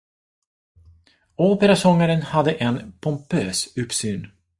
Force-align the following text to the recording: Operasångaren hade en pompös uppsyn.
Operasångaren 1.35 2.21
hade 2.21 2.51
en 2.53 2.93
pompös 2.99 3.77
uppsyn. 3.77 4.31